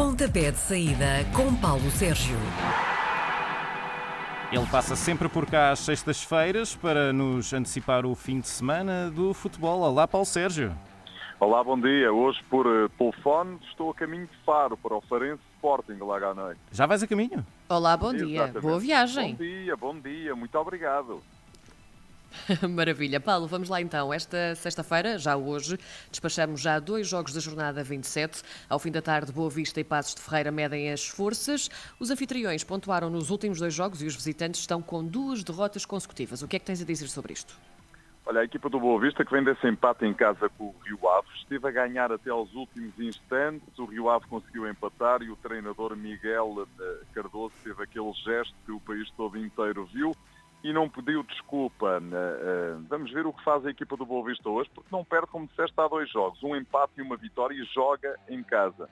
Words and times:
Pontapé 0.00 0.50
de 0.50 0.56
saída 0.56 1.26
com 1.36 1.54
Paulo 1.54 1.90
Sérgio. 1.90 2.38
Ele 4.50 4.66
passa 4.68 4.96
sempre 4.96 5.28
por 5.28 5.44
cá 5.44 5.72
às 5.72 5.80
sextas-feiras 5.80 6.74
para 6.74 7.12
nos 7.12 7.52
antecipar 7.52 8.06
o 8.06 8.14
fim 8.14 8.40
de 8.40 8.48
semana 8.48 9.10
do 9.10 9.34
futebol. 9.34 9.82
Olá, 9.82 10.08
Paulo 10.08 10.24
Sérgio. 10.24 10.74
Olá, 11.38 11.62
bom 11.62 11.78
dia. 11.78 12.10
Hoje 12.10 12.42
por 12.48 12.66
uh, 12.66 12.88
telefone 12.88 13.58
estou 13.68 13.90
a 13.90 13.94
caminho 13.94 14.26
de 14.26 14.36
Faro 14.42 14.74
para 14.74 14.96
o 14.96 15.02
Farense 15.02 15.42
Sporting 15.56 15.98
lá 16.00 16.16
à 16.16 16.34
noite. 16.34 16.60
Já 16.72 16.86
vais 16.86 17.02
a 17.02 17.06
caminho? 17.06 17.44
Olá, 17.68 17.94
bom 17.94 18.14
dia. 18.14 18.44
Exatamente. 18.44 18.62
Boa 18.62 18.80
viagem. 18.80 19.34
Bom 19.34 19.44
dia, 19.44 19.76
bom 19.76 20.00
dia. 20.00 20.34
Muito 20.34 20.54
obrigado. 20.58 21.22
Maravilha. 22.68 23.20
Paulo, 23.20 23.46
vamos 23.46 23.68
lá 23.68 23.80
então. 23.80 24.12
Esta 24.12 24.54
sexta-feira, 24.54 25.18
já 25.18 25.36
hoje, 25.36 25.78
despachamos 26.10 26.60
já 26.60 26.78
dois 26.78 27.08
jogos 27.08 27.32
da 27.32 27.40
jornada 27.40 27.82
27. 27.82 28.42
Ao 28.68 28.78
fim 28.78 28.90
da 28.90 29.02
tarde, 29.02 29.32
Boa 29.32 29.50
Vista 29.50 29.80
e 29.80 29.84
Passos 29.84 30.14
de 30.14 30.20
Ferreira 30.20 30.50
medem 30.50 30.90
as 30.92 31.06
forças. 31.08 31.68
Os 31.98 32.10
anfitriões 32.10 32.64
pontuaram 32.64 33.10
nos 33.10 33.30
últimos 33.30 33.58
dois 33.58 33.74
jogos 33.74 34.02
e 34.02 34.06
os 34.06 34.14
visitantes 34.14 34.60
estão 34.60 34.80
com 34.80 35.04
duas 35.04 35.42
derrotas 35.42 35.84
consecutivas. 35.84 36.42
O 36.42 36.48
que 36.48 36.56
é 36.56 36.58
que 36.58 36.66
tens 36.66 36.82
a 36.82 36.84
dizer 36.84 37.08
sobre 37.08 37.32
isto? 37.32 37.54
Olha, 38.26 38.42
a 38.42 38.44
equipa 38.44 38.68
do 38.68 38.78
Boa 38.78 39.00
Vista, 39.00 39.24
que 39.24 39.32
vem 39.32 39.42
desse 39.42 39.66
empate 39.66 40.04
em 40.04 40.14
casa 40.14 40.48
com 40.50 40.64
o 40.66 40.74
Rio 40.84 41.08
Ave, 41.08 41.26
esteve 41.36 41.66
a 41.66 41.70
ganhar 41.70 42.12
até 42.12 42.30
aos 42.30 42.52
últimos 42.54 42.96
instantes. 43.00 43.76
O 43.78 43.86
Rio 43.86 44.08
Ave 44.08 44.26
conseguiu 44.26 44.68
empatar 44.68 45.22
e 45.22 45.30
o 45.30 45.36
treinador 45.36 45.96
Miguel 45.96 46.68
eh, 46.78 46.98
Cardoso 47.12 47.54
teve 47.64 47.82
aquele 47.82 48.12
gesto 48.12 48.54
que 48.64 48.72
o 48.72 48.78
país 48.78 49.10
todo 49.16 49.38
inteiro 49.38 49.84
viu 49.86 50.14
e 50.62 50.72
não 50.72 50.88
pediu 50.88 51.22
desculpa. 51.22 52.00
Eh, 52.00 52.76
vamos 52.88 53.10
ver 53.12 53.26
o 53.26 53.32
que 53.32 53.42
faz 53.42 53.64
a 53.64 53.70
equipa 53.70 53.96
do 53.96 54.04
Boa 54.04 54.26
Vista 54.26 54.48
hoje, 54.48 54.70
porque 54.74 54.88
não 54.92 55.04
perde, 55.04 55.28
como 55.28 55.46
disseste, 55.46 55.74
há 55.78 55.88
dois 55.88 56.10
jogos, 56.10 56.42
um 56.42 56.54
empate 56.54 56.92
e 56.98 57.02
uma 57.02 57.16
vitória 57.16 57.54
e 57.54 57.64
joga 57.64 58.18
em 58.28 58.42
casa. 58.42 58.88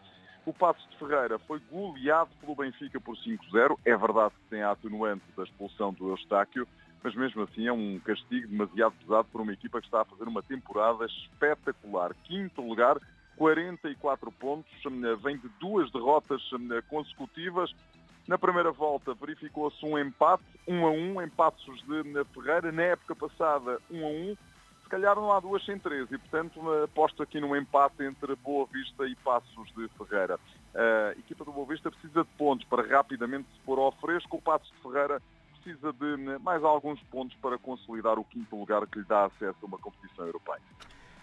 O 0.47 0.53
Passos 0.53 0.89
de 0.89 0.97
Ferreira 0.97 1.39
foi 1.41 1.61
goleado 1.71 2.31
pelo 2.41 2.55
Benfica 2.55 2.99
por 2.99 3.17
5-0. 3.17 3.79
É 3.85 3.95
verdade 3.97 4.35
que 4.35 4.51
tem 4.51 4.63
a 4.63 4.71
atenuante 4.71 5.25
da 5.37 5.43
expulsão 5.43 5.93
do 5.93 6.09
Eustáquio, 6.09 6.67
mas 7.03 7.15
mesmo 7.15 7.43
assim 7.43 7.67
é 7.67 7.73
um 7.73 8.01
castigo 8.01 8.49
demasiado 8.49 8.95
pesado 8.95 9.29
para 9.31 9.43
uma 9.43 9.53
equipa 9.53 9.79
que 9.81 9.87
está 9.87 10.01
a 10.01 10.05
fazer 10.07 10.25
uma 10.25 10.43
temporada 10.43 11.05
espetacular. 11.05 12.15
Quinto 12.25 12.63
lugar, 12.63 12.97
44 13.37 14.33
pontos, 14.33 14.73
vem 15.23 15.37
de 15.37 15.49
duas 15.61 15.91
derrotas 15.93 16.41
consecutivas. 16.89 17.71
Na 18.29 18.37
primeira 18.37 18.71
volta 18.71 19.15
verificou-se 19.15 19.83
um 19.87 19.99
empate, 19.99 20.45
1 20.67 20.75
um 20.75 20.87
a 20.87 20.91
1, 20.91 20.95
um, 20.95 21.23
em 21.23 21.31
Passos 21.31 21.83
de 21.87 22.25
Ferreira. 22.35 22.71
Na 22.71 22.83
época 22.83 23.17
passada, 23.17 23.81
1 23.91 23.99
um 23.99 24.05
a 24.05 24.11
1. 24.11 24.37
Se 24.83 24.89
calhar 24.91 25.17
não 25.17 25.33
há 25.33 25.41
duas 25.41 25.65
sem 25.65 25.79
três 25.79 26.13
e, 26.13 26.19
portanto, 26.19 26.61
aposto 26.85 27.23
aqui 27.23 27.41
num 27.41 27.57
empate 27.57 28.03
entre 28.03 28.37
Boa 28.37 28.67
Vista 28.71 29.07
e 29.07 29.17
Passos 29.17 29.73
de 29.75 29.89
Ferreira. 29.97 30.39
A 30.75 31.13
equipa 31.19 31.43
do 31.43 31.53
Boa 31.53 31.67
Vista 31.67 31.91
precisa 31.91 32.23
de 32.23 32.31
pontos 32.37 32.67
para 32.69 32.87
rapidamente 32.87 33.49
se 33.55 33.61
pôr 33.61 33.79
ao 33.79 33.93
fresco. 33.93 34.37
O 34.37 34.43
Passos 34.43 34.71
de 34.73 34.83
Ferreira 34.83 35.23
precisa 35.63 35.91
de 35.95 36.39
mais 36.41 36.63
alguns 36.63 37.01
pontos 37.05 37.35
para 37.39 37.57
consolidar 37.57 38.19
o 38.19 38.25
quinto 38.25 38.55
lugar 38.55 38.87
que 38.87 38.99
lhe 38.99 39.07
dá 39.07 39.25
acesso 39.25 39.57
a 39.63 39.67
uma 39.67 39.79
competição 39.79 40.27
europeia. 40.27 40.61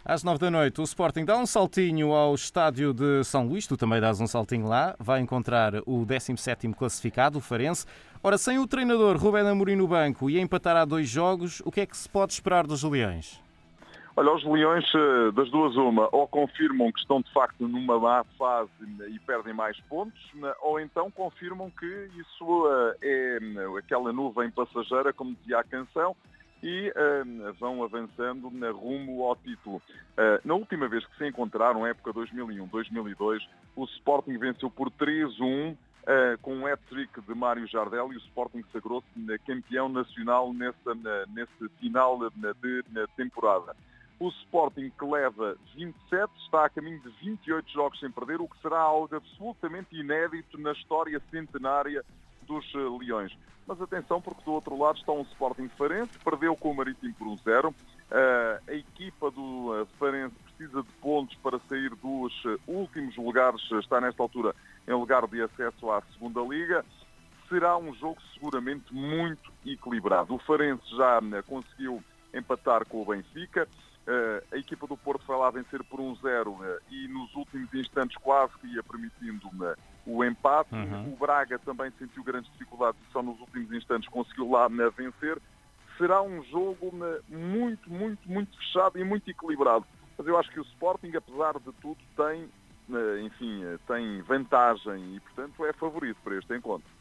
Às 0.08 0.24
nove 0.24 0.38
da 0.38 0.52
noite, 0.52 0.80
o 0.80 0.84
Sporting 0.84 1.26
dá 1.26 1.36
um 1.36 1.48
saltinho 1.48 2.14
ao 2.14 2.36
estádio 2.36 2.94
de 2.94 3.24
São 3.24 3.48
Luís. 3.48 3.66
Tu 3.66 3.76
também 3.76 4.00
dás 4.00 4.22
um 4.22 4.28
saltinho 4.28 4.68
lá. 4.68 4.96
Vai 5.00 5.20
encontrar 5.20 5.74
o 5.84 6.06
17º 6.06 6.76
classificado, 6.76 7.40
o 7.40 7.42
Farense. 7.42 7.88
Ora, 8.22 8.38
sem 8.38 8.60
o 8.60 8.68
treinador 8.68 9.18
Rubén 9.18 9.48
Amorim 9.48 9.76
no 9.76 9.88
banco 9.88 10.30
e 10.30 10.40
empatar 10.40 10.78
há 10.78 10.86
dois 10.86 11.10
jogos, 11.10 11.60
o 11.66 11.72
que 11.72 11.82
é 11.82 11.88
que 11.88 11.98
se 11.98 12.08
pode 12.08 12.34
esperar 12.34 12.68
dos 12.68 12.84
Leões? 12.84 13.42
Olha, 14.16 14.32
os 14.32 14.46
Leões, 14.46 14.86
das 15.34 15.50
duas 15.50 15.76
uma, 15.76 16.08
ou 16.12 16.28
confirmam 16.28 16.92
que 16.92 17.00
estão 17.00 17.20
de 17.20 17.34
facto 17.34 17.68
numa 17.68 18.00
má 18.00 18.24
fase 18.38 18.70
e 19.10 19.18
perdem 19.22 19.56
mais 19.56 19.76
pontos, 19.90 20.22
ou 20.62 20.80
então 20.80 21.10
confirmam 21.10 21.72
que 21.72 22.10
isso 22.16 22.68
é 23.02 23.40
aquela 23.80 24.14
nuvem 24.14 24.52
passageira, 24.52 25.12
como 25.12 25.36
dizia 25.42 25.58
a 25.58 25.64
canção, 25.64 26.16
e 26.64 26.90
uh, 26.90 27.54
vão 27.60 27.84
avançando 27.84 28.50
na 28.52 28.72
rumo 28.72 29.24
ao 29.24 29.36
título. 29.36 29.78
Uh, 29.78 30.40
na 30.44 30.54
última 30.54 30.88
vez 30.88 31.06
que 31.06 31.18
se 31.18 31.28
encontraram, 31.28 31.86
época 31.86 32.14
2001-2002, 32.14 33.40
o 33.76 33.86
Sporting 33.86 34.38
venceu 34.38 34.70
por 34.70 34.90
3-1 34.92 35.74
uh, 35.74 35.78
com 36.42 36.56
um 36.56 36.66
hat-trick 36.66 37.22
de 37.22 37.36
Mário 37.36 37.68
Jardel 37.68 38.14
e 38.14 38.16
o 38.16 38.20
Sporting 38.20 38.64
sagrou-se 38.72 39.08
campeão 39.46 39.90
nacional 39.90 40.54
nessa, 40.54 40.96
nesse 41.30 41.70
final 41.80 42.20
de, 42.30 42.84
de 42.84 43.08
temporada. 43.16 43.76
O 44.18 44.30
Sporting 44.30 44.90
que 44.98 45.06
leva 45.06 45.58
27 45.76 46.32
está 46.46 46.66
a 46.66 46.70
caminho 46.70 47.02
de 47.02 47.10
28 47.22 47.70
jogos 47.70 48.00
sem 48.00 48.10
perder, 48.10 48.40
o 48.40 48.48
que 48.48 48.62
será 48.62 48.80
algo 48.80 49.14
absolutamente 49.14 49.94
inédito 49.94 50.58
na 50.58 50.72
história 50.72 51.22
centenária 51.30 52.04
dos 52.46 52.66
Leões. 52.74 53.36
Mas 53.68 53.82
atenção, 53.82 54.22
porque 54.22 54.44
do 54.44 54.52
outro 54.52 54.78
lado 54.78 54.98
está 54.98 55.12
um 55.12 55.22
Sporting 55.22 55.68
Farense, 55.70 56.20
perdeu 56.24 56.56
com 56.56 56.72
o 56.72 56.76
Marítimo 56.76 57.14
por 57.16 57.28
1-0. 57.28 57.66
Um 57.66 57.70
uh, 57.70 57.74
a 58.68 58.74
equipa 58.74 59.32
do 59.32 59.82
uh, 59.82 59.88
Farense 59.98 60.36
precisa 60.44 60.84
de 60.84 60.90
pontos 61.02 61.36
para 61.38 61.60
sair 61.68 61.90
dos 61.96 62.34
últimos 62.68 63.16
lugares, 63.18 63.62
está 63.72 64.00
nesta 64.00 64.22
altura 64.22 64.56
em 64.88 64.94
lugar 64.94 65.28
de 65.28 65.42
acesso 65.42 65.92
à 65.92 66.02
segunda 66.14 66.42
liga. 66.42 66.86
Será 67.50 67.78
um 67.78 67.94
jogo 67.96 68.18
seguramente 68.34 68.94
muito 68.94 69.52
equilibrado. 69.66 70.36
O 70.36 70.40
Farense 70.40 70.84
já 70.96 71.20
conseguiu 71.48 72.04
empatar 72.34 72.86
com 72.86 73.02
o 73.02 73.06
Benfica. 73.06 73.68
a 74.52 74.58
equipa 74.58 74.88
do 74.88 74.98
Porto 74.98 75.24
foi 75.26 75.36
lá 75.38 75.50
vencer 75.52 75.84
por 75.84 76.00
1-0 76.00 76.80
e 76.90 77.08
nos 77.08 77.34
últimos 77.36 77.72
instantes 77.74 78.18
quase 78.18 78.54
que 78.60 78.68
ia 78.68 78.84
permitindo 78.84 79.48
o 80.06 80.24
empate. 80.24 80.74
Uhum. 80.74 81.14
O 81.14 81.16
Braga 81.18 81.60
também 81.60 81.92
sentiu 81.98 82.24
grandes 82.24 82.52
dificuldades 82.52 83.00
e 83.08 83.12
só 83.12 83.22
nos 83.22 83.40
últimos 83.40 83.72
instantes 83.72 84.10
conseguiu 84.10 84.52
lá 84.52 84.68
vencer. 84.68 85.38
Será 85.98 86.22
um 86.22 86.44
jogo 86.44 86.92
muito, 87.30 87.90
muito, 87.90 88.30
muito 88.30 88.58
fechado 88.58 89.00
e 89.00 89.04
muito 89.04 89.30
equilibrado. 89.30 89.86
Mas 90.18 90.28
eu 90.28 90.38
acho 90.38 90.50
que 90.52 90.60
o 90.60 90.64
Sporting, 90.64 91.12
apesar 91.16 91.54
de 91.60 91.72
tudo, 91.82 91.98
tem, 92.16 92.50
enfim, 93.26 93.64
tem 93.88 94.22
vantagem 94.22 95.16
e, 95.16 95.20
portanto, 95.20 95.66
é 95.66 95.74
favorito 95.74 96.18
para 96.24 96.38
este 96.38 96.56
encontro. 96.56 96.95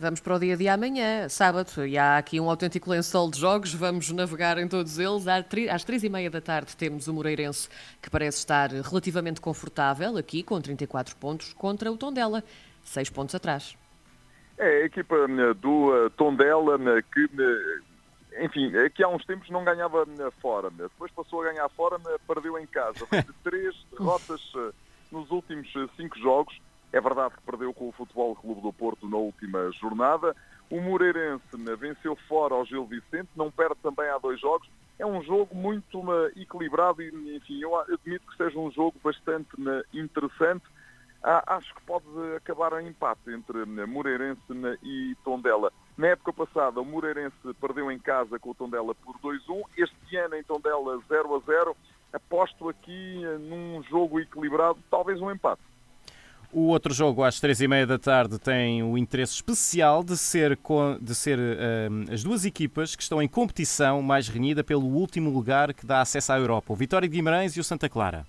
Vamos 0.00 0.20
para 0.20 0.36
o 0.36 0.38
dia 0.38 0.56
de 0.56 0.68
amanhã, 0.68 1.28
sábado, 1.28 1.84
e 1.84 1.98
há 1.98 2.18
aqui 2.18 2.38
um 2.38 2.48
autêntico 2.48 2.88
lençol 2.88 3.28
de 3.28 3.40
jogos, 3.40 3.74
vamos 3.74 4.12
navegar 4.12 4.56
em 4.56 4.68
todos 4.68 4.96
eles. 4.96 5.26
Às 5.26 5.82
três 5.82 6.04
e 6.04 6.08
meia 6.08 6.30
da 6.30 6.40
tarde 6.40 6.76
temos 6.76 7.08
o 7.08 7.12
Moreirense, 7.12 7.68
que 8.00 8.08
parece 8.08 8.38
estar 8.38 8.70
relativamente 8.70 9.40
confortável, 9.40 10.16
aqui 10.16 10.44
com 10.44 10.60
34 10.60 11.16
pontos, 11.16 11.52
contra 11.52 11.90
o 11.90 11.96
Tondela, 11.96 12.44
6 12.84 13.10
pontos 13.10 13.34
atrás. 13.34 13.76
É 14.56 14.82
a 14.82 14.84
equipa 14.84 15.26
né, 15.26 15.52
do 15.54 15.88
uh, 15.88 16.10
Tondela 16.10 16.78
né, 16.78 17.02
que, 17.12 17.28
né, 17.32 18.44
enfim, 18.44 18.72
é 18.76 18.88
que 18.88 19.02
há 19.02 19.08
uns 19.08 19.24
tempos 19.24 19.50
não 19.50 19.64
ganhava 19.64 20.06
fora, 20.40 20.70
depois 20.70 21.10
passou 21.10 21.42
a 21.42 21.50
ganhar 21.50 21.68
fora, 21.70 21.98
perdeu 22.24 22.56
em 22.56 22.66
casa. 22.68 23.04
Três 23.42 23.74
derrotas 23.90 24.54
uh, 24.54 24.72
nos 25.10 25.28
últimos 25.32 25.74
uh, 25.74 25.90
cinco 25.96 26.16
jogos 26.20 26.56
é 26.92 27.00
verdade 27.00 27.34
que 27.34 27.42
perdeu 27.42 27.72
com 27.74 27.88
o 27.88 27.92
Futebol 27.92 28.34
Clube 28.36 28.60
do 28.60 28.72
Porto 28.72 29.08
na 29.08 29.16
última 29.16 29.70
jornada. 29.72 30.34
O 30.70 30.80
Moreirense 30.80 31.56
né, 31.56 31.74
venceu 31.76 32.16
fora 32.28 32.54
ao 32.54 32.64
Gil 32.64 32.86
Vicente, 32.86 33.28
não 33.36 33.50
perde 33.50 33.76
também 33.82 34.08
há 34.08 34.18
dois 34.18 34.40
jogos. 34.40 34.68
É 34.98 35.06
um 35.06 35.22
jogo 35.22 35.54
muito 35.54 36.02
né, 36.02 36.32
equilibrado 36.36 37.02
e, 37.02 37.36
enfim, 37.36 37.60
eu 37.60 37.78
admito 37.78 38.26
que 38.26 38.36
seja 38.36 38.58
um 38.58 38.70
jogo 38.70 38.98
bastante 39.02 39.48
né, 39.58 39.82
interessante. 39.92 40.64
Acho 41.22 41.74
que 41.74 41.82
pode 41.82 42.06
acabar 42.36 42.80
em 42.80 42.88
empate 42.88 43.30
entre 43.30 43.64
Moreirense 43.86 44.40
e 44.82 45.16
Tondela. 45.24 45.72
Na 45.96 46.08
época 46.08 46.32
passada, 46.32 46.80
o 46.80 46.84
Moreirense 46.84 47.36
perdeu 47.60 47.90
em 47.90 47.98
casa 47.98 48.38
com 48.38 48.50
o 48.50 48.54
Tondela 48.54 48.94
por 48.94 49.18
2-1. 49.18 49.62
Este 49.76 50.16
ano, 50.16 50.36
em 50.36 50.44
Tondela, 50.44 50.98
0-0. 51.10 51.74
Aposto 52.12 52.68
aqui 52.68 53.20
num 53.40 53.82
jogo 53.82 54.20
equilibrado, 54.20 54.78
talvez 54.88 55.20
um 55.20 55.30
empate. 55.30 55.60
O 56.50 56.68
outro 56.68 56.94
jogo, 56.94 57.22
às 57.22 57.38
três 57.38 57.60
e 57.60 57.68
meia 57.68 57.86
da 57.86 57.98
tarde, 57.98 58.38
tem 58.38 58.82
o 58.82 58.96
interesse 58.96 59.34
especial 59.34 60.02
de 60.02 60.16
ser, 60.16 60.58
de 60.98 61.14
ser 61.14 61.38
uh, 61.38 62.12
as 62.12 62.22
duas 62.22 62.46
equipas 62.46 62.96
que 62.96 63.02
estão 63.02 63.20
em 63.20 63.28
competição 63.28 64.00
mais 64.00 64.28
renhida 64.28 64.64
pelo 64.64 64.86
último 64.86 65.28
lugar 65.28 65.74
que 65.74 65.84
dá 65.84 66.00
acesso 66.00 66.32
à 66.32 66.38
Europa, 66.38 66.72
o 66.72 66.76
Vitória 66.76 67.06
de 67.06 67.14
Guimarães 67.14 67.54
e 67.54 67.60
o 67.60 67.64
Santa 67.64 67.86
Clara. 67.86 68.26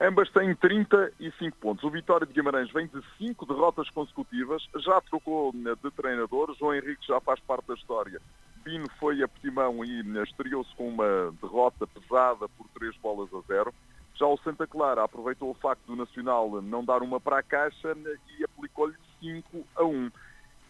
Ambas 0.00 0.30
têm 0.30 0.54
35 0.54 1.56
pontos. 1.58 1.82
O 1.82 1.90
Vitória 1.90 2.26
de 2.26 2.32
Guimarães 2.32 2.70
vem 2.72 2.86
de 2.86 3.00
cinco 3.18 3.46
derrotas 3.46 3.90
consecutivas, 3.90 4.62
já 4.76 5.00
trocou 5.00 5.52
né, 5.54 5.72
de 5.82 5.90
treinador, 5.90 6.54
João 6.58 6.74
Henrique 6.74 7.06
já 7.06 7.20
faz 7.20 7.40
parte 7.40 7.66
da 7.66 7.74
história. 7.74 8.20
Bino 8.64 8.86
foi 8.98 9.22
a 9.22 9.28
Portimão 9.28 9.84
e 9.84 10.02
né, 10.04 10.22
estreou-se 10.22 10.74
com 10.76 10.88
uma 10.88 11.32
derrota 11.40 11.86
pesada 11.86 12.48
por 12.48 12.68
três 12.74 12.96
bolas 12.98 13.28
a 13.34 13.40
zero. 13.46 13.74
Já 14.14 14.26
o 14.26 14.38
Santa 14.38 14.66
Clara 14.66 15.02
aproveitou 15.02 15.50
o 15.50 15.54
facto 15.54 15.86
do 15.86 15.96
Nacional 15.96 16.62
não 16.62 16.84
dar 16.84 17.02
uma 17.02 17.20
para 17.20 17.38
a 17.38 17.42
caixa 17.42 17.96
e 18.38 18.44
aplicou-lhe 18.44 18.94
5 19.20 19.66
a 19.76 19.84
1. 19.84 20.10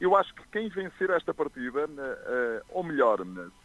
Eu 0.00 0.16
acho 0.16 0.34
que 0.34 0.42
quem 0.48 0.68
vencer 0.68 1.10
esta 1.10 1.32
partida, 1.32 1.88
eh, 1.88 2.62
ou 2.70 2.82
melhor, 2.82 3.18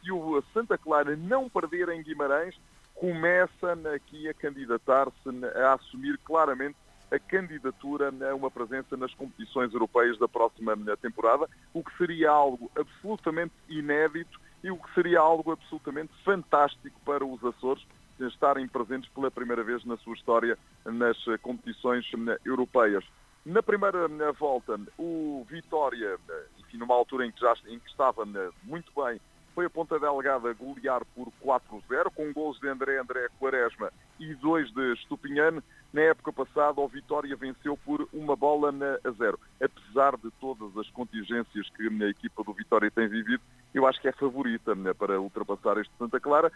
se 0.03 0.11
o 0.11 0.41
Santa 0.53 0.77
Clara 0.77 1.15
não 1.15 1.49
perder 1.49 1.89
em 1.89 2.03
Guimarães, 2.03 2.55
começa 2.93 3.73
aqui 3.95 4.27
a 4.27 4.33
candidatar-se 4.33 5.29
a 5.55 5.73
assumir 5.73 6.17
claramente 6.19 6.75
a 7.09 7.17
candidatura 7.17 8.13
a 8.29 8.35
uma 8.35 8.51
presença 8.51 8.95
nas 8.95 9.13
competições 9.13 9.73
europeias 9.73 10.19
da 10.19 10.27
próxima 10.27 10.75
temporada, 10.97 11.47
o 11.73 11.83
que 11.83 11.97
seria 11.97 12.29
algo 12.29 12.69
absolutamente 12.77 13.53
inédito 13.67 14.39
e 14.63 14.69
o 14.69 14.77
que 14.77 14.93
seria 14.93 15.19
algo 15.19 15.51
absolutamente 15.51 16.11
fantástico 16.23 16.99
para 17.05 17.25
os 17.25 17.43
Açores 17.43 17.83
estarem 18.27 18.67
presentes 18.67 19.09
pela 19.11 19.31
primeira 19.31 19.63
vez 19.63 19.83
na 19.85 19.97
sua 19.97 20.13
história 20.13 20.57
nas 20.85 21.17
competições 21.41 22.05
europeias. 22.45 23.03
Na 23.45 23.63
primeira 23.63 24.07
volta, 24.33 24.79
o 24.97 25.45
Vitória, 25.49 26.17
enfim, 26.59 26.77
numa 26.77 26.93
altura 26.93 27.25
em 27.25 27.31
que, 27.31 27.39
já, 27.39 27.53
em 27.67 27.79
que 27.79 27.89
estava 27.89 28.23
muito 28.63 28.91
bem, 28.95 29.19
foi 29.55 29.65
a 29.65 29.69
Ponta 29.69 29.99
Delgada 29.99 30.53
golear 30.53 31.01
por 31.15 31.31
4-0, 31.43 32.11
com 32.15 32.31
gols 32.31 32.59
de 32.59 32.67
André 32.69 32.97
André 32.99 33.27
Quaresma 33.39 33.91
e 34.19 34.33
dois 34.35 34.71
de 34.71 34.93
Estupinhano. 34.93 35.63
Na 35.91 36.01
época 36.01 36.31
passada, 36.31 36.79
o 36.79 36.87
Vitória 36.87 37.35
venceu 37.35 37.75
por 37.77 38.07
uma 38.13 38.35
bola 38.35 38.69
a 39.03 39.11
zero. 39.11 39.39
Apesar 39.61 40.15
de 40.17 40.29
todas 40.39 40.77
as 40.77 40.89
contingências 40.91 41.67
que 41.75 41.87
a 41.87 42.09
equipa 42.09 42.43
do 42.43 42.53
Vitória 42.53 42.91
tem 42.91 43.07
vivido, 43.07 43.41
eu 43.73 43.87
acho 43.87 43.99
que 43.99 44.07
é 44.07 44.11
favorita 44.11 44.75
né, 44.75 44.93
para 44.93 45.19
ultrapassar 45.19 45.77
este 45.77 45.91
Santa 45.97 46.19
Clara, 46.19 46.51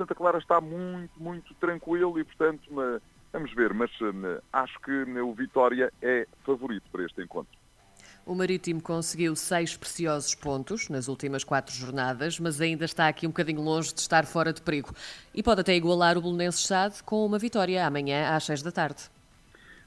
Santa 0.00 0.14
Clara 0.14 0.38
está 0.38 0.62
muito, 0.62 1.22
muito 1.22 1.52
tranquilo 1.56 2.18
e, 2.18 2.24
portanto, 2.24 2.62
vamos 3.30 3.54
ver, 3.54 3.74
mas 3.74 3.90
acho 4.50 4.80
que 4.80 4.90
o 5.20 5.34
Vitória 5.34 5.92
é 6.00 6.26
favorito 6.42 6.84
para 6.90 7.04
este 7.04 7.22
encontro. 7.22 7.52
O 8.24 8.34
Marítimo 8.34 8.80
conseguiu 8.80 9.36
seis 9.36 9.76
preciosos 9.76 10.34
pontos 10.34 10.88
nas 10.88 11.06
últimas 11.06 11.44
quatro 11.44 11.74
jornadas, 11.74 12.40
mas 12.40 12.62
ainda 12.62 12.86
está 12.86 13.08
aqui 13.08 13.26
um 13.26 13.30
bocadinho 13.30 13.60
longe 13.60 13.92
de 13.92 14.00
estar 14.00 14.24
fora 14.24 14.54
de 14.54 14.62
perigo. 14.62 14.90
E 15.34 15.42
pode 15.42 15.60
até 15.60 15.74
igualar 15.74 16.16
o 16.16 16.22
Bolonense 16.22 16.66
Chade 16.66 17.02
com 17.02 17.26
uma 17.26 17.38
vitória 17.38 17.86
amanhã 17.86 18.34
às 18.34 18.44
seis 18.44 18.62
da 18.62 18.72
tarde. 18.72 19.10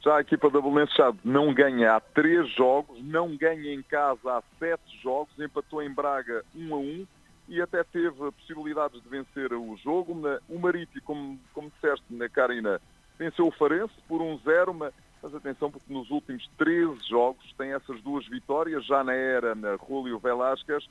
Já 0.04 0.18
a 0.18 0.22
equipa 0.22 0.48
da 0.52 0.62
Bolonense 0.62 0.94
Chade 0.96 1.18
não 1.24 1.52
ganha 1.56 1.96
há 1.96 2.00
três 2.00 2.54
jogos, 2.54 3.02
não 3.04 3.36
ganha 3.36 3.74
em 3.74 3.82
casa 3.82 4.20
há 4.26 4.44
sete 4.60 5.02
jogos, 5.02 5.34
empatou 5.40 5.82
em 5.82 5.92
Braga 5.92 6.46
um 6.56 6.76
a 6.76 6.78
um 6.78 7.08
e 7.48 7.62
até 7.62 7.84
teve 7.84 8.32
possibilidades 8.32 9.02
de 9.02 9.10
vencer 9.10 9.54
o 9.54 9.76
jogo. 9.78 10.14
O 10.50 10.60
Marítimo, 10.60 11.02
como, 11.04 11.40
como 11.54 11.70
disseste, 11.70 12.06
na 12.10 12.30
Carina, 12.30 12.80
venceu 13.18 13.48
o 13.48 13.52
Farense 13.52 13.94
por 14.08 14.22
um 14.22 14.38
zero, 14.40 14.74
mas 14.74 14.94
atenção 15.36 15.72
porque 15.72 15.94
nos 15.94 16.10
últimos 16.10 16.46
13 16.58 16.98
jogos 17.08 17.54
tem 17.58 17.74
essas 17.74 18.02
duas 18.02 18.28
vitórias, 18.28 18.86
já 18.86 19.04
na 19.04 19.14
era 19.14 19.56
na 19.56 19.78
Julio 19.78 20.20
Velasquez, 20.20 20.86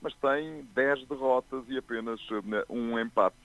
mas 0.00 0.14
tem 0.16 0.66
10 0.74 1.06
derrotas 1.06 1.64
e 1.68 1.78
apenas 1.78 2.20
um 2.68 2.98
empate. 2.98 3.36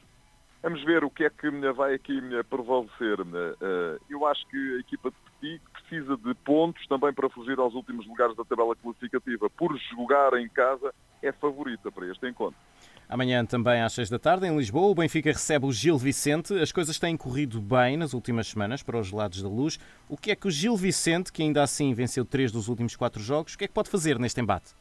Vamos 0.62 0.84
ver 0.84 1.04
o 1.04 1.10
que 1.10 1.26
é 1.26 1.30
que 1.30 1.50
vai 1.74 1.94
aqui 1.94 2.22
prevalecer. 2.50 3.20
Eh, 3.20 4.00
eu 4.10 4.26
acho 4.26 4.48
que 4.48 4.76
a 4.76 4.80
equipa 4.80 5.12
de 5.12 5.18
Petit 5.42 5.62
precisa 5.74 6.16
de 6.16 6.34
pontos 6.36 6.88
também 6.88 7.12
para 7.12 7.30
fugir 7.30 7.60
aos 7.60 7.74
últimos 7.74 8.08
lugares 8.08 8.34
da 8.38 8.46
tabela 8.46 8.74
classificativa. 8.76 9.50
Por 9.50 9.78
jogar 9.78 10.34
em 10.40 10.48
casa, 10.48 10.94
é 11.24 11.32
favorita 11.32 11.92
para 11.92 12.06
este 12.12 12.28
encontro. 12.28 12.60
Amanhã 13.08 13.46
também 13.46 13.82
às 13.82 13.94
6 13.94 14.10
da 14.10 14.20
tarde 14.20 14.48
em 14.48 14.58
Lisboa, 14.58 14.88
o 14.88 14.96
Benfica 14.96 15.32
recebe 15.32 15.66
o 15.66 15.72
Gil 15.72 15.98
Vicente. 15.98 16.54
As 16.60 16.72
coisas 16.72 17.00
têm 17.00 17.16
corrido 17.16 17.62
bem 17.62 17.98
nas 17.98 18.14
últimas 18.14 18.48
semanas 18.48 18.82
para 18.82 18.98
os 18.98 19.12
lados 19.12 19.42
da 19.42 19.50
luz. 19.50 19.80
O 20.10 20.18
que 20.18 20.32
é 20.32 20.36
que 20.36 20.48
o 20.48 20.52
Gil 20.52 20.76
Vicente, 20.76 21.32
que 21.32 21.44
ainda 21.44 21.62
assim 21.62 21.94
venceu 21.94 22.26
três 22.26 22.52
dos 22.52 22.68
últimos 22.68 22.96
quatro 22.96 23.22
jogos, 23.22 23.54
o 23.54 23.58
que 23.58 23.66
é 23.66 23.68
que 23.68 23.74
pode 23.74 23.90
fazer 23.90 24.18
neste 24.20 24.42
embate? 24.42 24.74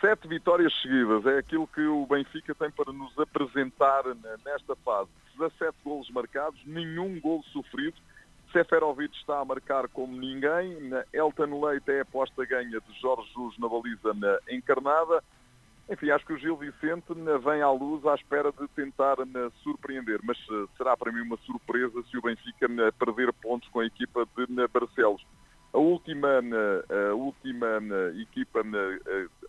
Sete 0.00 0.28
vitórias 0.28 0.72
seguidas 0.82 1.24
é 1.26 1.38
aquilo 1.38 1.66
que 1.66 1.80
o 1.80 2.06
Benfica 2.06 2.54
tem 2.54 2.70
para 2.70 2.92
nos 2.92 3.18
apresentar 3.18 4.04
nesta 4.44 4.76
fase. 4.76 5.08
17 5.38 5.74
golos 5.82 6.10
marcados, 6.10 6.60
nenhum 6.66 7.18
gol 7.20 7.42
sofrido. 7.52 7.96
Seferovic 8.54 9.12
está 9.16 9.40
a 9.40 9.44
marcar 9.44 9.88
como 9.88 10.16
ninguém. 10.16 10.78
Elton 11.12 11.60
Leite 11.60 11.90
é 11.90 11.98
a 11.98 12.02
aposta 12.02 12.46
ganha 12.46 12.80
de 12.80 13.00
Jorge 13.00 13.28
Jus 13.34 13.58
na 13.58 13.68
baliza 13.68 14.14
encarnada. 14.48 15.24
Enfim, 15.90 16.10
acho 16.10 16.24
que 16.24 16.34
o 16.34 16.38
Gil 16.38 16.56
Vicente 16.56 17.12
vem 17.44 17.60
à 17.60 17.70
luz 17.72 18.06
à 18.06 18.14
espera 18.14 18.52
de 18.52 18.68
tentar 18.68 19.16
surpreender, 19.62 20.20
mas 20.22 20.38
eh, 20.38 20.66
será 20.78 20.96
para 20.96 21.12
mim 21.12 21.20
uma 21.20 21.36
surpresa 21.38 22.02
se 22.10 22.16
o 22.16 22.22
Benfica 22.22 22.68
perder 22.98 23.30
pontos 23.34 23.68
com 23.68 23.80
a 23.80 23.86
equipa 23.86 24.24
de 24.24 24.68
Barcelos. 24.68 25.22
A 25.74 25.78
última, 25.78 26.28
a 26.30 27.14
última 27.14 27.66
equipa, 28.22 28.62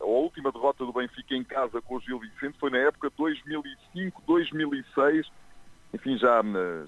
a 0.01 0.05
última 0.05 0.51
derrota 0.51 0.83
do 0.83 0.91
Benfica 0.91 1.35
em 1.35 1.43
casa 1.43 1.79
com 1.83 1.97
o 1.97 2.01
Gil 2.01 2.19
Vicente 2.19 2.57
foi 2.59 2.71
na 2.71 2.79
época 2.79 3.11
2005-2006. 3.11 5.27
Enfim, 5.95 6.17
já, 6.17 6.41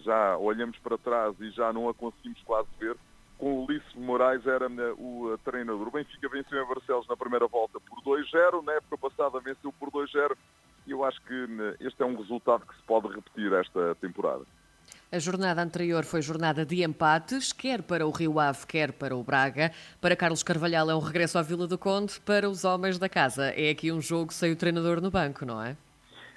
já 0.03 0.37
olhamos 0.37 0.77
para 0.79 0.97
trás 0.97 1.33
e 1.39 1.49
já 1.51 1.71
não 1.71 1.87
a 1.87 1.93
conseguimos 1.93 2.41
quase 2.43 2.67
ver 2.77 2.97
com 3.37 3.53
o 3.53 3.63
Ulisses 3.63 3.93
Moraes 3.95 4.45
era 4.45 4.67
o 4.97 5.33
uh, 5.33 5.37
treinador. 5.45 5.87
O 5.87 5.91
Benfica 5.91 6.27
venceu 6.27 6.61
em 6.61 6.67
Barcelos 6.67 7.07
na 7.07 7.15
primeira 7.15 7.47
volta 7.47 7.79
por 7.79 8.01
2-0, 8.03 8.65
na 8.65 8.73
época 8.73 8.97
passada 8.97 9.39
venceu 9.39 9.71
por 9.79 9.89
2-0 9.91 10.35
e 10.85 10.91
eu 10.91 11.05
acho 11.05 11.21
que 11.21 11.47
este 11.79 12.03
é 12.03 12.05
um 12.05 12.17
resultado 12.17 12.65
que 12.65 12.75
se 12.75 12.81
pode 12.83 13.07
repetir 13.07 13.53
esta 13.53 13.95
temporada. 13.95 14.43
A 15.09 15.19
jornada 15.19 15.61
anterior 15.61 16.03
foi 16.03 16.21
jornada 16.21 16.65
de 16.65 16.83
empates, 16.83 17.53
quer 17.53 17.83
para 17.83 18.05
o 18.05 18.11
Rio 18.11 18.41
Ave, 18.41 18.65
quer 18.67 18.91
para 18.91 19.15
o 19.15 19.23
Braga. 19.23 19.71
Para 20.01 20.17
Carlos 20.17 20.43
Carvalhal 20.43 20.89
é 20.89 20.95
um 20.95 20.99
regresso 20.99 21.37
à 21.37 21.41
Vila 21.41 21.65
do 21.65 21.77
Conde, 21.77 22.19
para 22.21 22.49
os 22.49 22.65
homens 22.65 22.99
da 22.99 23.07
casa. 23.07 23.51
É 23.51 23.69
aqui 23.69 23.89
um 23.89 24.01
jogo 24.01 24.33
sem 24.33 24.51
o 24.51 24.55
treinador 24.55 24.99
no 24.99 25.09
banco, 25.09 25.45
não 25.45 25.61
é? 25.61 25.77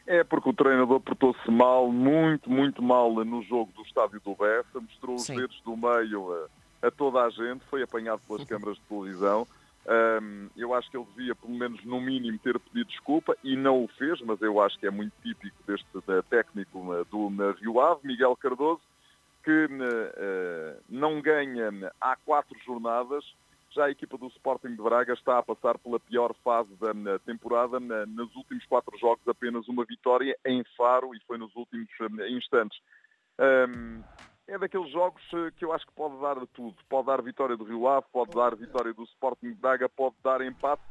É 0.07 0.25
porque 0.25 0.49
o 0.49 0.53
treinador 0.53 1.01
portou-se 1.01 1.51
mal, 1.51 1.91
muito, 1.91 2.51
muito 2.51 2.83
mal 2.83 3.13
no 3.25 3.43
jogo 3.43 3.73
do 3.73 3.83
estádio 3.83 4.21
do 4.25 4.35
Bessa, 4.35 4.81
mostrou 4.81 5.17
os 5.17 5.23
Sim. 5.23 5.37
dedos 5.37 5.61
do 5.63 5.77
meio 5.77 6.33
uh, 6.33 6.49
a 6.83 6.91
toda 6.91 7.23
a 7.23 7.31
gente, 7.31 7.65
foi 7.67 7.83
apanhado 7.83 8.21
pelas 8.27 8.45
câmaras 8.49 8.77
de 8.77 8.83
televisão. 8.83 9.47
Um, 9.87 10.49
eu 10.57 10.75
acho 10.75 10.91
que 10.91 10.97
ele 10.97 11.07
devia, 11.17 11.35
pelo 11.35 11.55
menos 11.55 11.83
no 11.85 12.01
mínimo, 12.01 12.39
ter 12.39 12.59
pedido 12.59 12.89
desculpa 12.89 13.37
e 13.43 13.57
não 13.57 13.85
o 13.85 13.89
fez, 13.89 14.21
mas 14.21 14.41
eu 14.43 14.61
acho 14.61 14.79
que 14.79 14.87
é 14.87 14.91
muito 14.91 15.13
típico 15.23 15.57
deste 15.67 15.87
da 16.07 16.23
técnico 16.23 17.05
do 17.11 17.31
na 17.31 17.53
Rio 17.53 17.81
Ave, 17.81 18.07
Miguel 18.07 18.37
Cardoso, 18.37 18.83
que 19.43 19.67
uh, 19.67 20.83
não 20.89 21.21
ganha 21.21 21.71
há 22.01 22.17
quatro 22.17 22.57
jornadas. 22.65 23.25
Já 23.73 23.85
a 23.85 23.91
equipa 23.91 24.19
do 24.19 24.27
Sporting 24.27 24.75
de 24.75 24.83
Braga 24.83 25.13
está 25.13 25.39
a 25.39 25.43
passar 25.45 25.79
pela 25.79 26.01
pior 26.01 26.35
fase 26.43 26.71
da 26.77 27.19
temporada. 27.21 27.79
Nos 27.79 28.35
últimos 28.35 28.67
quatro 28.67 28.99
jogos, 28.99 29.27
apenas 29.29 29.69
uma 29.69 29.85
vitória 29.85 30.37
em 30.45 30.65
Faro 30.77 31.15
e 31.15 31.21
foi 31.21 31.39
nos 31.39 31.55
últimos 31.55 31.89
instantes. 32.29 32.81
Um, 33.39 34.03
é 34.49 34.59
daqueles 34.59 34.91
jogos 34.91 35.23
eh, 35.33 35.53
que 35.57 35.65
eu 35.65 35.73
acho 35.73 35.87
que 35.87 35.93
pode 35.93 36.21
dar 36.21 36.35
tudo. 36.49 36.75
Pode 36.89 37.07
dar 37.07 37.23
vitória 37.23 37.57
do 37.57 37.63
Rio 37.63 37.87
Ave, 37.87 38.07
pode 38.13 38.33
dar 38.33 38.57
vitória 38.57 38.93
do 38.93 39.05
Sporting 39.05 39.51
de 39.51 39.55
Braga, 39.55 39.89
pode 39.89 40.17
dar 40.25 40.41
empate. 40.41 40.83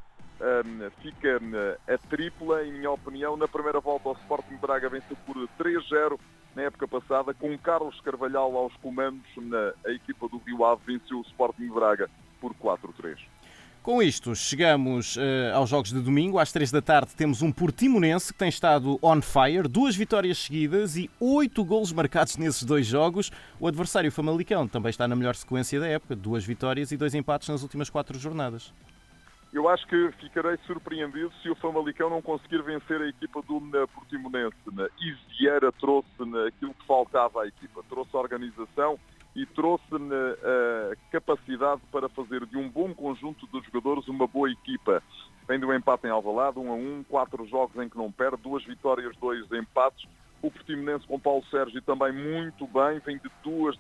Fica 1.02 1.38
a 1.86 1.98
tripla, 2.08 2.64
em 2.66 2.72
minha 2.72 2.92
opinião. 2.92 3.36
Na 3.36 3.50
primeira 3.50 3.82
volta, 3.82 4.08
o 4.08 4.14
Sporting 4.14 4.56
de 4.56 4.62
Braga 4.62 4.88
venceu 4.88 5.18
por 5.26 5.36
3-0 5.60 6.18
na 6.56 6.62
época 6.62 6.88
passada, 6.88 7.34
com 7.34 7.58
Carlos 7.58 8.00
Carvalhal 8.00 8.56
aos 8.56 8.74
comandos. 8.78 9.28
A 9.86 9.92
equipa 9.92 10.30
do 10.30 10.38
Rio 10.38 10.64
Ave 10.64 10.94
venceu 10.98 11.18
o 11.20 11.24
Sporting 11.24 11.64
de 11.64 11.72
Braga 11.74 12.10
por 12.40 12.54
4-3. 12.54 13.18
Com 13.82 14.04
isto, 14.04 14.36
chegamos 14.36 15.16
uh, 15.16 15.22
aos 15.56 15.70
jogos 15.70 15.92
de 15.92 16.02
domingo. 16.02 16.38
Às 16.38 16.52
três 16.52 16.70
da 16.70 16.82
tarde 16.82 17.16
temos 17.16 17.42
um 17.42 17.50
Portimonense 17.50 18.34
que 18.34 18.38
tem 18.38 18.50
estado 18.50 19.00
on 19.02 19.22
fire, 19.22 19.70
duas 19.70 19.96
vitórias 19.96 20.38
seguidas 20.38 20.98
e 20.98 21.10
oito 21.20 21.64
golos 21.64 21.94
marcados 21.94 22.36
nesses 22.36 22.64
dois 22.64 22.86
jogos. 22.86 23.32
O 23.58 23.68
adversário 23.68 24.12
Famalicão 24.12 24.68
também 24.68 24.90
está 24.90 25.08
na 25.08 25.16
melhor 25.16 25.34
sequência 25.34 25.80
da 25.80 25.88
época, 25.88 26.16
duas 26.16 26.44
vitórias 26.46 26.92
e 26.92 26.98
dois 26.98 27.16
empates 27.16 27.48
nas 27.48 27.64
últimas 27.64 27.90
quatro 27.90 28.20
jornadas. 28.20 28.74
Eu 29.52 29.68
acho 29.68 29.88
que 29.88 30.12
ficarei 30.20 30.58
surpreendido 30.68 31.32
se 31.42 31.50
o 31.50 31.56
Famalicão 31.56 32.10
não 32.10 32.22
conseguir 32.22 32.62
vencer 32.62 33.02
a 33.02 33.08
equipa 33.08 33.42
do 33.42 33.60
Portimonense. 33.88 34.58
E 35.00 35.12
Vieira 35.38 35.72
trouxe 35.72 36.10
aquilo 36.48 36.74
que 36.74 36.86
faltava 36.86 37.44
à 37.44 37.48
equipa, 37.48 37.82
trouxe 37.90 38.16
organização, 38.16 39.00
e 39.36 39.46
trouxe-me 39.46 40.14
a 40.14 40.96
capacidade 41.12 41.82
para 41.92 42.10
fazer 42.10 42.46
de 42.46 42.58
um 42.58 42.70
bom 42.70 42.94
conjunto 42.94 43.48
de 43.48 43.66
jogadores 43.66 44.08
uma 44.08 44.28
boa 44.28 44.50
equipa. 44.50 45.04
Vem 45.48 45.60
do 45.60 45.74
empate 45.74 46.08
em 46.08 46.10
Alvalade, 46.10 46.60
um 46.60 46.72
a 46.72 46.76
um, 46.76 47.04
quatro 47.08 47.46
jogos 47.48 47.76
em 47.82 47.90
que 47.90 47.98
não 47.98 48.12
perde, 48.12 48.42
duas 48.42 48.64
vitórias, 48.66 49.16
dois 49.18 49.50
empates. 49.52 50.08
O 50.42 50.50
Portimonense 50.50 51.06
com 51.08 51.20
Paulo 51.20 51.44
Sérgio 51.52 51.82
também 51.82 52.14
muito 52.14 52.66
bem, 52.68 53.00
vem 53.06 53.18
de 53.18 53.30
duas 53.44 53.76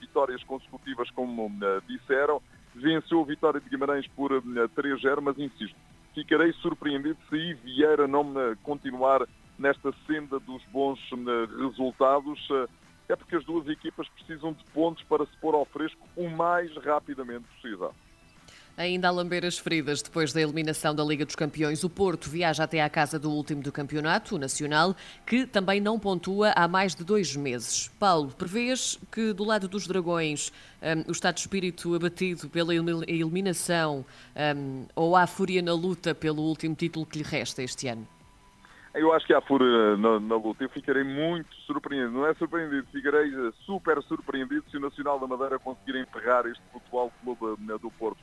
vitórias 0.00 0.42
consecutivas, 0.44 1.10
como 1.10 1.50
disseram. 1.86 2.42
Venceu 2.74 3.20
a 3.20 3.24
vitória 3.24 3.60
de 3.60 3.68
Guimarães 3.68 4.06
por 4.08 4.30
3-0, 4.30 5.20
mas 5.20 5.38
insisto, 5.38 5.76
ficarei 6.14 6.52
surpreendido 6.54 7.18
se 7.28 7.54
Vieira 7.54 8.08
não 8.08 8.32
continuar 8.62 9.26
nesta 9.58 9.92
senda 10.06 10.40
dos 10.40 10.62
bons 10.72 10.98
resultados 11.58 12.48
é 13.10 13.16
porque 13.16 13.36
as 13.36 13.44
duas 13.44 13.66
equipas 13.68 14.08
precisam 14.08 14.52
de 14.52 14.64
pontos 14.72 15.02
para 15.04 15.24
se 15.26 15.36
pôr 15.40 15.54
ao 15.54 15.64
fresco 15.64 16.00
o 16.16 16.28
mais 16.28 16.74
rapidamente 16.76 17.44
possível. 17.54 17.92
Ainda 18.76 19.08
a 19.08 19.10
lamber 19.10 19.44
as 19.44 19.58
feridas 19.58 20.00
depois 20.00 20.32
da 20.32 20.40
eliminação 20.40 20.94
da 20.94 21.04
Liga 21.04 21.26
dos 21.26 21.34
Campeões, 21.34 21.84
o 21.84 21.90
Porto 21.90 22.30
viaja 22.30 22.64
até 22.64 22.80
à 22.80 22.88
casa 22.88 23.18
do 23.18 23.30
último 23.30 23.62
do 23.62 23.70
campeonato, 23.70 24.36
o 24.36 24.38
Nacional, 24.38 24.96
que 25.26 25.46
também 25.46 25.80
não 25.80 25.98
pontua 25.98 26.52
há 26.56 26.66
mais 26.66 26.94
de 26.94 27.04
dois 27.04 27.36
meses. 27.36 27.90
Paulo, 27.98 28.30
prevês 28.30 28.98
que 29.12 29.34
do 29.34 29.44
lado 29.44 29.68
dos 29.68 29.86
Dragões 29.86 30.50
um, 30.80 31.10
o 31.10 31.12
estado 31.12 31.34
de 31.34 31.40
espírito 31.42 31.94
abatido 31.94 32.48
pela 32.48 32.74
eliminação 32.74 34.06
um, 34.56 34.86
ou 34.94 35.14
há 35.14 35.26
fúria 35.26 35.60
na 35.60 35.74
luta 35.74 36.14
pelo 36.14 36.40
último 36.40 36.74
título 36.74 37.04
que 37.04 37.18
lhe 37.18 37.24
resta 37.24 37.62
este 37.62 37.86
ano? 37.88 38.08
Eu 38.94 39.12
acho 39.12 39.26
que 39.26 39.32
há 39.32 39.40
fúria 39.40 39.96
na, 39.96 40.18
na, 40.18 40.36
luta. 40.36 40.64
Eu 40.64 40.68
ficarei 40.68 41.04
muito 41.04 41.54
surpreendido. 41.66 42.12
Não 42.12 42.26
é 42.26 42.34
surpreendido, 42.34 42.86
ficarei 42.90 43.32
eh, 43.32 43.52
super 43.64 44.02
surpreendido 44.02 44.64
se 44.68 44.76
o 44.76 44.80
Nacional 44.80 45.20
da 45.20 45.28
Madeira 45.28 45.58
conseguir 45.60 45.96
enterrar 45.96 46.44
este 46.46 46.62
futebol 46.72 47.12
clube 47.22 47.72
eh, 47.72 47.78
do 47.78 47.90
Porto 47.92 48.20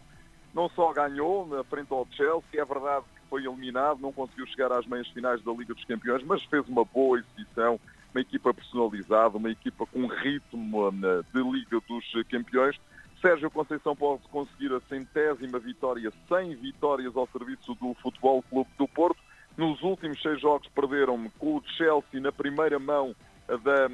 não 0.57 0.69
só 0.69 0.91
ganhou 0.91 1.47
na 1.47 1.63
frente 1.63 1.93
ao 1.93 2.07
Chelsea, 2.11 2.59
é 2.59 2.65
verdade 2.65 3.05
que 3.15 3.29
foi 3.29 3.45
eliminado, 3.45 3.99
não 3.99 4.11
conseguiu 4.11 4.47
chegar 4.47 4.71
às 4.71 4.87
meias 4.87 5.07
finais 5.09 5.39
da 5.43 5.51
Liga 5.51 5.71
dos 5.71 5.85
Campeões, 5.85 6.23
mas 6.23 6.43
fez 6.45 6.67
uma 6.67 6.83
boa 6.83 7.19
exibição, 7.19 7.79
uma 8.11 8.21
equipa 8.21 8.51
personalizada, 8.51 9.37
uma 9.37 9.51
equipa 9.51 9.85
com 9.85 10.07
ritmo 10.07 10.91
de 10.91 11.43
Liga 11.43 11.79
dos 11.87 12.05
Campeões. 12.27 12.75
Sérgio 13.21 13.51
Conceição 13.51 13.95
pode 13.95 14.23
conseguir 14.29 14.73
a 14.73 14.79
centésima 14.81 15.59
vitória, 15.59 16.11
100 16.27 16.55
vitórias 16.55 17.15
ao 17.15 17.27
serviço 17.27 17.75
do 17.75 17.93
Futebol 18.01 18.43
Clube 18.49 18.69
do 18.79 18.87
Porto. 18.87 19.19
Nos 19.57 19.81
últimos 19.81 20.21
seis 20.21 20.39
jogos 20.39 20.67
perderam 20.69 21.29
com 21.39 21.57
o 21.57 21.63
Chelsea 21.75 22.21
na 22.21 22.31
primeira 22.31 22.77
mão 22.77 23.15
da, 23.47 23.87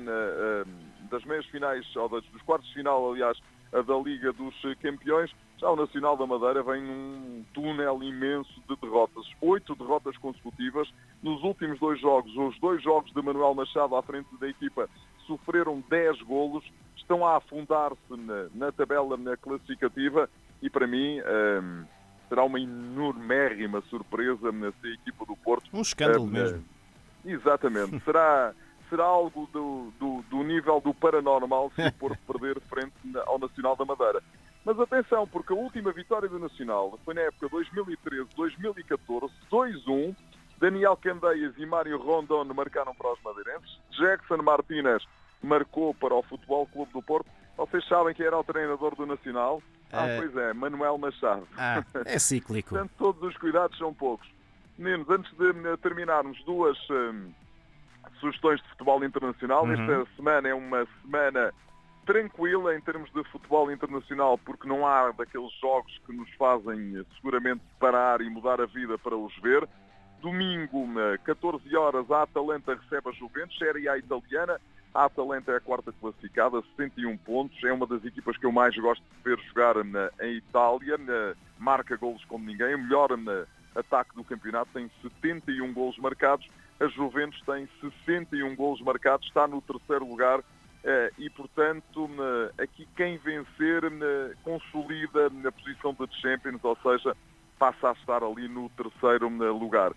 das 1.10 1.24
meias 1.24 1.46
finais, 1.46 1.86
ou 1.96 2.10
dos 2.10 2.42
quartos 2.42 2.68
de 2.68 2.76
final, 2.76 3.12
aliás, 3.12 3.38
da 3.72 3.98
Liga 3.98 4.34
dos 4.34 4.54
Campeões. 4.82 5.32
Já 5.58 5.70
o 5.70 5.76
Nacional 5.78 6.18
da 6.18 6.28
Madeira 6.28 6.62
vem 6.62 6.82
num 6.82 7.46
túnel 7.54 8.04
imenso 8.04 8.62
de 8.68 8.76
derrotas. 8.76 9.26
Oito 9.40 9.76
derrotas 9.76 10.18
consecutivas. 10.18 10.92
Nos 11.22 11.42
últimos 11.42 11.80
dois 11.80 12.00
jogos, 12.02 12.36
os 12.36 12.60
dois 12.60 12.84
jogos 12.84 13.14
de 13.14 13.22
Manuel 13.22 13.54
Machado 13.54 13.96
à 13.96 14.04
frente 14.04 14.28
da 14.40 14.50
equipa, 14.50 14.90
sofreram 15.26 15.82
10 15.90 16.22
golos. 16.24 16.64
Estão 16.98 17.26
a 17.26 17.38
afundar-se 17.38 17.98
na, 18.10 18.48
na, 18.54 18.72
tabela 18.72 19.16
na 19.16 19.38
classificativa 19.38 20.30
e 20.62 20.70
para 20.70 20.88
mim 20.88 21.20
um, 21.22 21.86
será 22.30 22.44
uma 22.44 22.60
enormérrima 22.60 23.82
surpresa 23.90 24.52
se 24.82 24.88
a 24.88 24.94
equipa 24.94 25.26
do 25.26 25.36
Porto... 25.36 25.70
Um 25.74 25.82
escândalo 25.82 26.26
um, 26.26 26.28
mesmo. 26.28 26.64
Exatamente. 27.26 28.00
Será 28.04 28.54
será 28.90 29.06
algo 29.06 29.50
do, 29.52 29.92
do, 30.00 30.22
do, 30.30 30.44
nível 30.44 30.80
do 30.80 30.94
paranormal 30.94 31.72
se 31.76 31.82
o 31.82 31.92
Porto 31.94 32.20
perder 32.32 32.62
frente 32.62 32.94
ao 33.26 33.40
Nacional 33.40 33.76
da 33.76 33.86
Madeira. 33.86 34.22
Mas 34.64 34.80
atenção, 34.80 35.28
porque 35.28 35.52
a 35.52 35.56
última 35.56 35.92
vitória 35.92 36.30
do 36.30 36.38
Nacional 36.38 37.00
foi 37.04 37.16
na 37.16 37.22
época 37.22 37.50
2013-2014, 37.50 39.32
2-1. 39.52 40.16
Daniel 40.60 40.96
Candeias 40.96 41.54
e 41.58 41.66
Mário 41.66 41.98
Rondon 41.98 42.46
marcaram 42.54 42.94
para 42.96 43.12
os 43.12 43.22
madeirenses. 43.24 43.80
Jackson 43.92 44.38
Martínez 44.38 45.04
marcou 45.42 45.94
para 45.94 46.14
o 46.14 46.24
Futebol 46.24 46.68
Clube 46.68 46.94
do 46.94 47.02
Porto. 47.02 47.28
Vocês 47.58 47.86
sabem 47.88 48.14
que 48.14 48.24
era 48.24 48.38
o 48.38 48.44
treinador 48.44 48.96
do 48.96 49.06
Nacional? 49.06 49.62
Ah, 49.94 50.08
é... 50.08 50.18
pois 50.18 50.36
é, 50.36 50.54
Manuel 50.54 50.98
Machado. 50.98 51.48
Ah, 51.58 51.84
é 52.06 52.20
cíclico. 52.20 52.70
Portanto, 52.76 52.92
todos 52.98 53.24
os 53.24 53.38
cuidados 53.38 53.78
são 53.78 53.94
poucos. 53.94 54.28
Meninos, 54.78 55.10
antes 55.10 55.32
de 55.38 55.78
terminarmos, 55.78 56.44
duas... 56.44 56.78
Hum, 56.90 57.32
sugestões 58.24 58.62
de 58.62 58.70
futebol 58.70 59.04
internacional. 59.04 59.66
Uhum. 59.66 59.74
Esta 59.74 60.16
semana 60.16 60.48
é 60.48 60.54
uma 60.54 60.88
semana 61.02 61.54
tranquila 62.06 62.76
em 62.76 62.82
termos 62.82 63.12
de 63.12 63.24
futebol 63.26 63.72
internacional, 63.72 64.38
porque 64.38 64.68
não 64.68 64.86
há 64.86 65.12
daqueles 65.12 65.52
jogos 65.60 66.00
que 66.06 66.14
nos 66.14 66.30
fazem 66.34 67.06
seguramente 67.16 67.62
parar 67.80 68.22
e 68.22 68.30
mudar 68.30 68.60
a 68.62 68.66
vida 68.66 68.98
para 68.98 69.16
os 69.16 69.36
ver. 69.38 69.68
Domingo, 70.22 70.88
14 71.24 71.76
horas, 71.76 72.10
a 72.10 72.24
Atalanta 72.24 72.76
recebe 72.76 73.10
a 73.10 73.12
Juventus, 73.12 73.58
Série 73.58 73.90
A 73.90 73.98
italiana. 73.98 74.60
A 74.94 75.06
Atalanta 75.06 75.52
é 75.52 75.58
a 75.58 75.62
quarta 75.62 75.92
classificada, 76.00 76.62
61 76.78 77.18
pontos. 77.18 77.64
É 77.64 77.74
uma 77.74 77.88
das 77.88 78.04
equipas 78.06 78.38
que 78.38 78.46
eu 78.46 78.52
mais 78.52 78.76
gosto 78.76 79.02
de 79.02 79.24
ver 79.24 79.40
jogar 79.48 79.84
na, 79.84 80.12
em 80.22 80.38
Itália. 80.38 80.98
Na, 80.98 81.36
marca 81.58 81.96
golos 81.96 82.24
como 82.26 82.46
ninguém. 82.46 82.76
O 82.76 82.80
melhor 82.80 83.18
na, 83.18 83.46
ataque 83.76 84.16
do 84.16 84.24
campeonato 84.24 84.70
tem 84.74 84.90
71 85.02 85.74
golos 85.74 85.98
marcados 85.98 86.48
a 86.80 86.88
Juventus 86.88 87.42
tem 87.46 87.68
61 87.80 88.56
golos 88.56 88.82
marcados, 88.82 89.28
está 89.28 89.48
no 89.48 89.62
terceiro 89.62 90.06
lugar 90.06 90.44
eh, 90.84 91.12
e, 91.18 91.30
portanto, 91.30 92.10
aqui 92.58 92.88
quem 92.96 93.18
vencer 93.18 93.84
consolida 94.44 95.30
na 95.30 95.52
posição 95.52 95.94
de 95.94 96.22
Champions, 96.22 96.64
ou 96.64 96.78
seja, 96.84 97.16
passa 97.58 97.90
a 97.90 97.94
estar 97.94 98.24
ali 98.24 98.48
no 98.48 98.70
terceiro 98.70 99.30
lugar. 99.54 99.94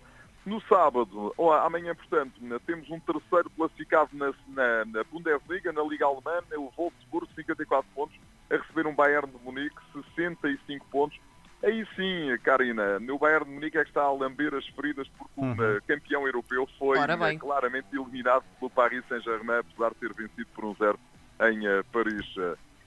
No 0.47 0.61
sábado, 0.61 1.33
ou 1.35 1.51
amanhã, 1.51 1.93
portanto, 1.93 2.39
temos 2.65 2.89
um 2.89 3.01
terceiro 3.01 3.49
classificado 3.49 4.11
na, 4.13 4.33
na, 4.47 4.85
na 4.85 5.03
Bundesliga, 5.03 5.73
na 5.73 5.83
Liga 5.83 6.05
Alemã, 6.05 6.41
o 6.55 6.71
Wolfsburg, 6.77 7.27
54 7.35 7.85
pontos, 7.93 8.17
a 8.49 8.55
receber 8.55 8.87
um 8.87 8.95
Bayern 8.95 9.29
de 9.29 9.43
Munique, 9.43 9.75
65 10.15 10.85
pontos. 10.89 11.19
Aí 11.61 11.85
sim, 11.97 12.37
Karina, 12.43 12.97
no 12.97 13.19
Bayern 13.19 13.43
de 13.43 13.51
Munique 13.51 13.77
é 13.77 13.83
que 13.83 13.89
está 13.89 14.03
a 14.03 14.13
lamber 14.13 14.55
as 14.55 14.65
feridas 14.67 15.05
porque 15.17 15.33
uhum. 15.35 15.51
o 15.51 15.81
campeão 15.85 16.25
europeu 16.25 16.65
foi 16.79 16.97
eh, 16.97 17.37
claramente 17.37 17.87
eliminado 17.91 18.45
pelo 18.57 18.71
Paris 18.71 19.03
Saint-Germain, 19.09 19.59
apesar 19.59 19.89
de 19.89 19.95
ter 19.95 20.13
vencido 20.13 20.47
por 20.55 20.63
um 20.63 20.73
zero 20.75 20.97
em 21.41 21.67
uh, 21.67 21.83
Paris. 21.91 22.25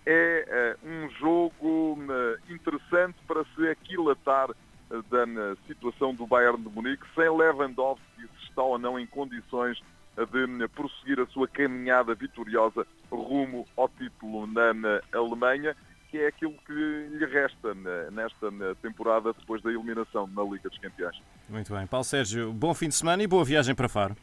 É 0.06 0.78
uh, 0.82 0.88
um 0.88 1.10
jogo 1.10 1.98
uh, 1.98 2.38
interessante 2.50 3.18
para 3.28 3.44
se 3.54 3.68
aquilatar 3.68 4.48
da 4.90 5.56
situação 5.66 6.14
do 6.14 6.26
Bayern 6.26 6.62
de 6.62 6.68
Munique, 6.68 7.04
sem 7.14 7.30
Lewandowski 7.30 8.04
se 8.16 8.48
está 8.48 8.62
ou 8.62 8.78
não 8.78 8.98
em 8.98 9.06
condições 9.06 9.80
de 10.16 10.68
prosseguir 10.68 11.20
a 11.20 11.26
sua 11.26 11.46
caminhada 11.48 12.14
vitoriosa 12.14 12.86
rumo 13.10 13.66
ao 13.76 13.88
título 13.88 14.46
na, 14.46 14.74
na 14.74 15.00
Alemanha 15.14 15.74
que 16.10 16.18
é 16.18 16.26
aquilo 16.26 16.54
que 16.66 16.72
lhe 16.72 17.24
resta 17.24 17.72
nesta 18.10 18.50
temporada 18.82 19.32
depois 19.32 19.62
da 19.62 19.70
eliminação 19.70 20.26
na 20.34 20.42
Liga 20.42 20.68
dos 20.68 20.78
Campeões. 20.78 21.16
Muito 21.48 21.72
bem. 21.72 21.86
Paulo 21.86 22.04
Sérgio, 22.04 22.52
bom 22.52 22.74
fim 22.74 22.88
de 22.88 22.96
semana 22.96 23.22
e 23.22 23.28
boa 23.28 23.44
viagem 23.44 23.74
para 23.74 23.88
Faro. 23.88 24.16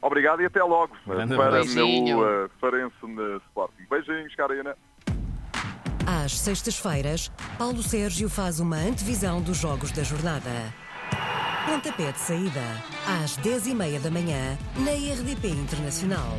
Obrigado 0.00 0.40
e 0.40 0.46
até 0.46 0.62
logo 0.62 0.96
Grande 1.06 1.36
para 1.36 1.62
o 1.62 1.64
uh, 1.64 2.48
Farense 2.60 2.94
Sporting. 3.48 3.84
Beijinhos, 3.90 4.34
Karina. 4.34 4.76
Às 6.12 6.38
sextas-feiras, 6.38 7.30
Paulo 7.56 7.82
Sérgio 7.82 8.28
faz 8.28 8.60
uma 8.60 8.76
antevisão 8.76 9.40
dos 9.40 9.56
jogos 9.56 9.90
da 9.92 10.02
jornada. 10.02 10.50
Pontapé 11.64 12.12
de 12.12 12.18
saída, 12.20 12.60
às 13.06 13.38
10h30 13.38 13.98
da 13.98 14.10
manhã, 14.10 14.58
na 14.76 14.90
RDP 14.90 15.48
Internacional. 15.48 16.36